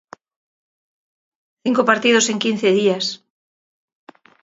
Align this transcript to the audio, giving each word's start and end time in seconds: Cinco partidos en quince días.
Cinco 1.63 1.81
partidos 1.89 2.25
en 2.31 2.37
quince 2.43 2.69
días. 2.79 3.05